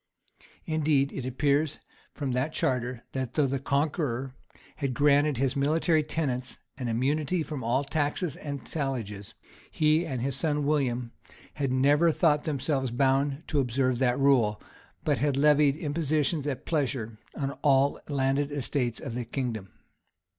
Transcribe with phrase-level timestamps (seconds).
[0.65, 1.77] Indeed, it appears
[2.15, 4.33] from that charter, that though the Conqueror
[4.77, 9.35] had granted his military tenants an immunity from all taxes and talliages,
[9.69, 11.11] he and his son William
[11.53, 14.59] had never thought themselves bound to observe that rule,
[15.03, 19.69] but had levied impositions at pleasure on all the landed estates of the kingdom.